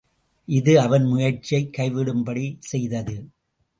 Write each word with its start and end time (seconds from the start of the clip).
இது 0.47 0.79
அவன் 0.79 1.03
முயற்சியைக் 1.03 1.73
கைவிடும்படி 1.77 2.55
செய்தது. 2.59 3.15